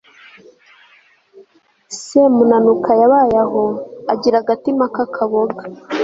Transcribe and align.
semunanuka 2.03 2.91
yabaye 3.01 3.35
aho, 3.45 3.63
agira 4.13 4.37
agatima 4.39 4.85
k'akaboga 4.95 5.63